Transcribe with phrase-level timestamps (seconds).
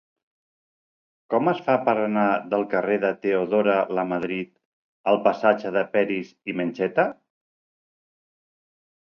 [1.33, 4.51] Com es fa per anar del carrer de Teodora Lamadrid
[5.13, 7.07] al passatge de Peris i Mencheta?